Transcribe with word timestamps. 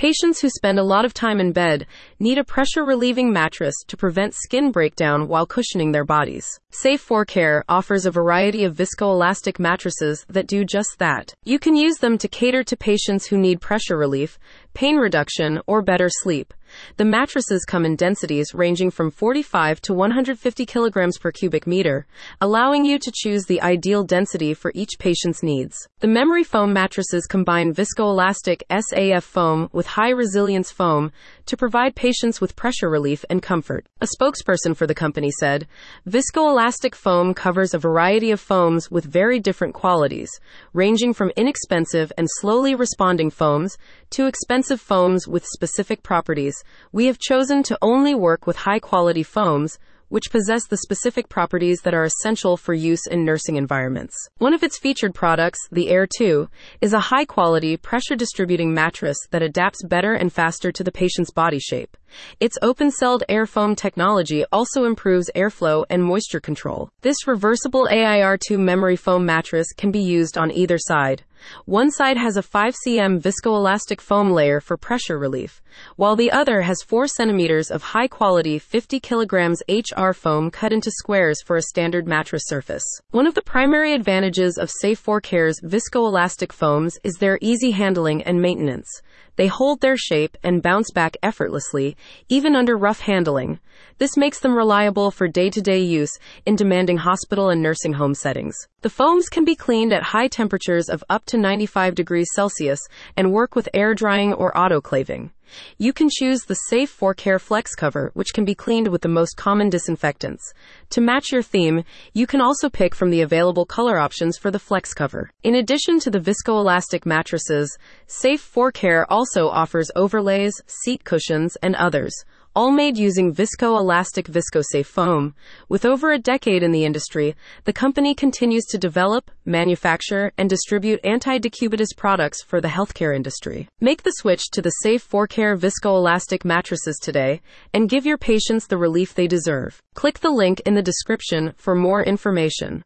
Patients 0.00 0.40
who 0.40 0.48
spend 0.48 0.78
a 0.78 0.82
lot 0.82 1.04
of 1.04 1.12
time 1.12 1.40
in 1.40 1.52
bed 1.52 1.86
need 2.18 2.38
a 2.38 2.42
pressure 2.42 2.86
relieving 2.86 3.30
mattress 3.30 3.74
to 3.86 3.98
prevent 3.98 4.32
skin 4.32 4.70
breakdown 4.72 5.28
while 5.28 5.44
cushioning 5.44 5.92
their 5.92 6.06
bodies. 6.06 6.58
Safe 6.70 7.02
4 7.02 7.26
Care 7.26 7.64
offers 7.68 8.06
a 8.06 8.10
variety 8.10 8.64
of 8.64 8.74
viscoelastic 8.74 9.58
mattresses 9.58 10.24
that 10.30 10.46
do 10.46 10.64
just 10.64 10.96
that. 11.00 11.34
You 11.44 11.58
can 11.58 11.76
use 11.76 11.98
them 11.98 12.16
to 12.16 12.28
cater 12.28 12.64
to 12.64 12.78
patients 12.78 13.26
who 13.26 13.36
need 13.36 13.60
pressure 13.60 13.98
relief, 13.98 14.38
pain 14.74 14.96
reduction, 14.96 15.60
or 15.66 15.82
better 15.82 16.08
sleep. 16.08 16.54
The 16.98 17.04
mattresses 17.04 17.64
come 17.64 17.84
in 17.84 17.96
densities 17.96 18.54
ranging 18.54 18.90
from 18.90 19.10
45 19.10 19.80
to 19.82 19.94
150 19.94 20.66
kilograms 20.66 21.18
per 21.18 21.32
cubic 21.32 21.66
meter, 21.66 22.06
allowing 22.40 22.84
you 22.84 22.98
to 22.98 23.12
choose 23.12 23.44
the 23.44 23.60
ideal 23.60 24.04
density 24.04 24.54
for 24.54 24.70
each 24.74 24.92
patient's 24.98 25.42
needs. 25.42 25.76
The 25.98 26.06
memory 26.06 26.44
foam 26.44 26.72
mattresses 26.72 27.26
combine 27.26 27.74
viscoelastic 27.74 28.62
SAF 28.70 29.24
foam 29.24 29.68
with 29.72 29.86
high 29.88 30.10
resilience 30.10 30.70
foam 30.70 31.10
to 31.46 31.56
provide 31.56 31.96
patients 31.96 32.40
with 32.40 32.54
pressure 32.54 32.88
relief 32.88 33.24
and 33.28 33.42
comfort. 33.42 33.86
A 34.00 34.06
spokesperson 34.06 34.76
for 34.76 34.86
the 34.86 34.94
company 34.94 35.32
said, 35.32 35.66
Viscoelastic 36.08 36.94
foam 36.94 37.34
covers 37.34 37.74
a 37.74 37.78
variety 37.78 38.30
of 38.30 38.38
foams 38.38 38.90
with 38.90 39.04
very 39.04 39.40
different 39.40 39.74
qualities, 39.74 40.30
ranging 40.72 41.12
from 41.12 41.32
inexpensive 41.36 42.12
and 42.16 42.28
slowly 42.30 42.76
responding 42.76 43.30
foams 43.30 43.76
to 44.10 44.26
expensive 44.26 44.69
foams 44.76 45.26
with 45.26 45.44
specific 45.46 46.02
properties. 46.02 46.54
We 46.92 47.06
have 47.06 47.18
chosen 47.18 47.62
to 47.64 47.78
only 47.80 48.14
work 48.14 48.46
with 48.46 48.56
high 48.56 48.78
quality 48.78 49.22
foams 49.22 49.78
which 50.10 50.30
possess 50.30 50.66
the 50.66 50.76
specific 50.76 51.28
properties 51.28 51.80
that 51.82 51.94
are 51.94 52.04
essential 52.04 52.56
for 52.56 52.74
use 52.74 53.06
in 53.06 53.24
nursing 53.24 53.56
environments. 53.56 54.14
One 54.38 54.52
of 54.52 54.62
its 54.62 54.78
featured 54.78 55.14
products, 55.14 55.60
the 55.70 55.88
Air 55.88 56.06
2, 56.18 56.48
is 56.80 56.92
a 56.92 56.98
high 56.98 57.24
quality, 57.24 57.76
pressure 57.76 58.16
distributing 58.16 58.74
mattress 58.74 59.16
that 59.30 59.42
adapts 59.42 59.84
better 59.84 60.12
and 60.12 60.32
faster 60.32 60.72
to 60.72 60.84
the 60.84 60.92
patient's 60.92 61.30
body 61.30 61.60
shape. 61.60 61.96
Its 62.40 62.58
open 62.60 62.90
celled 62.90 63.22
air 63.28 63.46
foam 63.46 63.76
technology 63.76 64.44
also 64.50 64.84
improves 64.84 65.30
airflow 65.36 65.84
and 65.88 66.02
moisture 66.02 66.40
control. 66.40 66.90
This 67.02 67.28
reversible 67.28 67.86
AIR2 67.86 68.58
memory 68.58 68.96
foam 68.96 69.24
mattress 69.24 69.72
can 69.76 69.92
be 69.92 70.00
used 70.00 70.36
on 70.36 70.50
either 70.50 70.76
side. 70.76 71.22
One 71.64 71.90
side 71.90 72.16
has 72.16 72.36
a 72.36 72.42
5 72.42 72.74
cm 72.86 73.20
viscoelastic 73.20 74.00
foam 74.00 74.30
layer 74.30 74.60
for 74.60 74.76
pressure 74.76 75.18
relief, 75.18 75.62
while 75.96 76.16
the 76.16 76.30
other 76.30 76.62
has 76.62 76.82
4 76.82 77.06
centimeters 77.06 77.70
of 77.70 77.82
high 77.82 78.08
quality 78.08 78.58
50 78.58 79.00
kilograms 79.00 79.62
HR 79.68 80.12
foam 80.12 80.50
cut 80.50 80.72
into 80.72 80.90
squares 80.90 81.42
for 81.42 81.56
a 81.56 81.62
standard 81.62 82.06
mattress 82.06 82.42
surface. 82.46 82.84
One 83.10 83.26
of 83.26 83.34
the 83.34 83.42
primary 83.42 83.92
advantages 83.92 84.58
of 84.58 84.70
Safe 84.70 84.98
4 84.98 85.20
Care's 85.20 85.60
viscoelastic 85.62 86.52
foams 86.52 86.98
is 87.04 87.14
their 87.14 87.38
easy 87.40 87.72
handling 87.72 88.22
and 88.22 88.40
maintenance. 88.40 89.02
They 89.36 89.46
hold 89.46 89.80
their 89.80 89.96
shape 89.96 90.36
and 90.42 90.62
bounce 90.62 90.90
back 90.90 91.16
effortlessly, 91.22 91.96
even 92.28 92.54
under 92.54 92.76
rough 92.76 93.00
handling. 93.00 93.58
This 93.96 94.16
makes 94.16 94.40
them 94.40 94.54
reliable 94.56 95.10
for 95.10 95.28
day 95.28 95.48
to 95.50 95.62
day 95.62 95.80
use 95.80 96.18
in 96.44 96.56
demanding 96.56 96.98
hospital 96.98 97.48
and 97.48 97.62
nursing 97.62 97.94
home 97.94 98.14
settings. 98.14 98.56
The 98.82 98.90
foams 98.90 99.28
can 99.28 99.44
be 99.44 99.54
cleaned 99.54 99.92
at 99.92 100.02
high 100.02 100.28
temperatures 100.28 100.88
of 100.88 101.04
up 101.08 101.24
to 101.30 101.38
95 101.38 101.94
degrees 101.94 102.28
Celsius 102.34 102.80
and 103.16 103.32
work 103.32 103.56
with 103.56 103.68
air 103.74 103.94
drying 103.94 104.32
or 104.32 104.52
autoclaving. 104.52 105.30
You 105.78 105.92
can 105.92 106.08
choose 106.10 106.42
the 106.42 106.54
Safe 106.54 106.90
4 106.90 107.14
Care 107.14 107.38
Flex 107.38 107.74
cover, 107.74 108.10
which 108.14 108.32
can 108.32 108.44
be 108.44 108.54
cleaned 108.54 108.88
with 108.88 109.02
the 109.02 109.08
most 109.08 109.36
common 109.36 109.68
disinfectants. 109.68 110.52
To 110.90 111.00
match 111.00 111.32
your 111.32 111.42
theme, 111.42 111.82
you 112.12 112.26
can 112.26 112.40
also 112.40 112.68
pick 112.68 112.94
from 112.94 113.10
the 113.10 113.22
available 113.22 113.66
color 113.66 113.98
options 113.98 114.38
for 114.38 114.50
the 114.50 114.58
Flex 114.58 114.94
cover. 114.94 115.30
In 115.42 115.56
addition 115.56 115.98
to 116.00 116.10
the 116.10 116.20
viscoelastic 116.20 117.04
mattresses, 117.04 117.76
Safe 118.06 118.40
4 118.40 118.72
Care 118.72 119.10
also 119.10 119.48
offers 119.48 119.90
overlays, 119.96 120.60
seat 120.66 121.04
cushions, 121.04 121.56
and 121.62 121.74
others 121.74 122.12
all 122.54 122.70
made 122.70 122.96
using 122.96 123.34
viscoelastic 123.34 124.24
viscosafe 124.24 124.86
foam. 124.86 125.34
With 125.68 125.84
over 125.84 126.12
a 126.12 126.18
decade 126.18 126.62
in 126.62 126.72
the 126.72 126.84
industry, 126.84 127.34
the 127.64 127.72
company 127.72 128.14
continues 128.14 128.64
to 128.66 128.78
develop, 128.78 129.30
manufacture, 129.44 130.32
and 130.38 130.48
distribute 130.48 131.00
anti-decubitus 131.04 131.96
products 131.96 132.42
for 132.42 132.60
the 132.60 132.68
healthcare 132.68 133.14
industry. 133.14 133.68
Make 133.80 134.02
the 134.02 134.12
switch 134.12 134.50
to 134.52 134.62
the 134.62 134.76
safe 134.82 135.08
4Care 135.08 135.58
viscoelastic 135.58 136.44
mattresses 136.44 136.98
today 137.00 137.40
and 137.72 137.88
give 137.88 138.06
your 138.06 138.18
patients 138.18 138.66
the 138.66 138.78
relief 138.78 139.14
they 139.14 139.26
deserve. 139.26 139.80
Click 139.94 140.20
the 140.20 140.30
link 140.30 140.60
in 140.66 140.74
the 140.74 140.82
description 140.82 141.52
for 141.56 141.74
more 141.74 142.02
information. 142.02 142.78